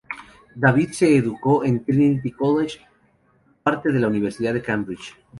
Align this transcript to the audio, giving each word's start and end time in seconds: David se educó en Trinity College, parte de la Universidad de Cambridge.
David 0.55 0.93
se 0.93 1.15
educó 1.15 1.63
en 1.63 1.85
Trinity 1.85 2.31
College, 2.31 2.79
parte 3.61 3.91
de 3.91 3.99
la 3.99 4.07
Universidad 4.07 4.51
de 4.55 4.63
Cambridge. 4.63 5.15